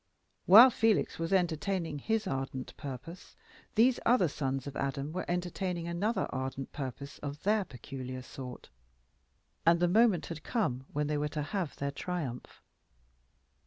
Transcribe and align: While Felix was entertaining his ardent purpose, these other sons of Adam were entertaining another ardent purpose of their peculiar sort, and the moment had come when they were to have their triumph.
While 0.47 0.71
Felix 0.71 1.19
was 1.19 1.31
entertaining 1.31 1.99
his 1.99 2.25
ardent 2.25 2.75
purpose, 2.75 3.35
these 3.75 3.99
other 4.03 4.27
sons 4.27 4.65
of 4.65 4.75
Adam 4.75 5.11
were 5.13 5.29
entertaining 5.29 5.87
another 5.87 6.25
ardent 6.31 6.71
purpose 6.71 7.19
of 7.19 7.43
their 7.43 7.63
peculiar 7.65 8.23
sort, 8.23 8.71
and 9.63 9.79
the 9.79 9.87
moment 9.87 10.25
had 10.25 10.41
come 10.41 10.87
when 10.91 11.05
they 11.05 11.19
were 11.19 11.29
to 11.29 11.43
have 11.43 11.75
their 11.75 11.91
triumph. 11.91 12.63